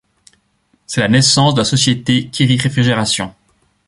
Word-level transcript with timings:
C'est 0.87 1.01
la 1.01 1.07
naissance 1.09 1.53
de 1.53 1.59
la 1.59 1.63
société 1.63 2.29
Quiri 2.29 2.57
Réfrigération. 2.57 3.35